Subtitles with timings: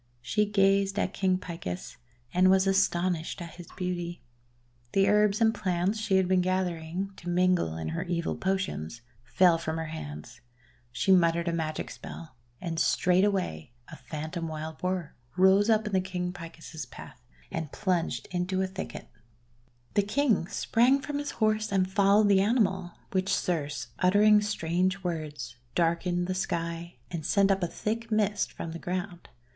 [0.23, 1.97] She gazed at King Picus
[2.33, 4.23] and was astonished at his beauty.
[4.93, 9.59] The herbs and plants she had been gathering, to mingle in her evil potions, fell
[9.59, 10.41] from her hands.
[10.91, 16.33] She muttered a magic spell, and straightway a phantom Wild Boar rose up in King
[16.33, 17.21] Picus' path,
[17.51, 19.05] and plunged into a thicket.
[19.05, 23.25] 88 THE WONDER GARDEN The King sprang from his horse and followed the animal; while
[23.27, 28.79] Circe, uttering strange words, darkened the Sky and sent up a thick mist from the
[28.79, 29.29] ground.